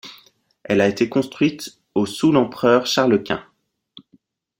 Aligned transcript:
Elle 0.63 0.81
a 0.81 0.87
été 0.87 1.09
construite 1.09 1.77
au 1.93 2.07
sous 2.07 2.31
l'empereur 2.31 2.87
Charles 2.87 3.21
Quint. 3.21 3.45